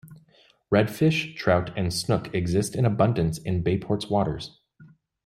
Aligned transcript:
Redfish, 0.73 1.35
trout 1.35 1.69
and 1.77 1.93
snook 1.93 2.33
exist 2.33 2.75
in 2.75 2.85
abundance 2.85 3.37
in 3.37 3.61
Bayport's 3.61 4.09
waters. 4.09 4.59